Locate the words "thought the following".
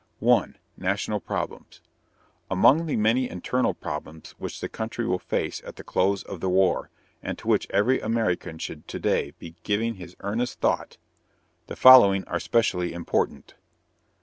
10.59-12.23